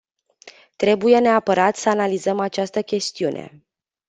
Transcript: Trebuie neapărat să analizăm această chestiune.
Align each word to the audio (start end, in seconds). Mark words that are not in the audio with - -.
Trebuie 0.75 1.19
neapărat 1.19 1.75
să 1.75 1.89
analizăm 1.89 2.39
această 2.39 2.81
chestiune. 2.81 3.65